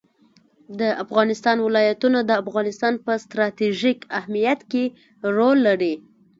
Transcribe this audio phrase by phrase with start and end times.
[0.79, 4.83] د افغانستان ولايتونه د افغانستان په ستراتیژیک اهمیت کې
[5.37, 5.93] رول لري.